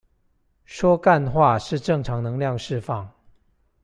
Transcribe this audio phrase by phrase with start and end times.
[0.65, 3.11] 說幹話是正常能量釋放